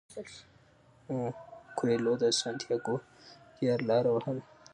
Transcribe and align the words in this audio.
کویلیو 1.77 2.13
د 2.21 2.23
سانتیاګو 2.39 2.95
زیارلاره 3.57 4.09
ووهله. 4.11 4.43